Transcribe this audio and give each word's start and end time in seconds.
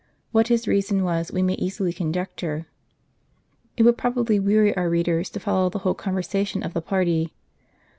What 0.31 0.47
his 0.47 0.67
reason 0.67 1.03
was 1.03 1.31
we 1.31 1.43
may 1.43 1.53
easily 1.53 1.93
conjecture. 1.93 2.65
It 3.77 3.83
would 3.83 3.99
probably 3.99 4.39
weary 4.39 4.75
our 4.75 4.89
readers 4.89 5.29
to 5.29 5.39
follow 5.39 5.69
the 5.69 5.77
whole 5.85 5.93
conversation 5.93 6.63
of 6.63 6.73
the 6.73 6.81
party. 6.81 7.35